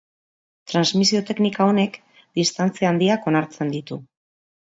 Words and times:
Transmisio-teknika 0.71 1.67
honek 1.73 1.99
distantzia 2.39 2.89
handiak 2.93 3.27
onartzen 3.33 3.73
ditu. 3.77 3.99